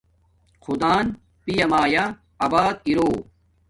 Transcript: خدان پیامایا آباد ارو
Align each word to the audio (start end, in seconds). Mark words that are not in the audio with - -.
خدان 0.63 1.05
پیامایا 1.45 2.05
آباد 2.45 2.75
ارو 2.89 3.09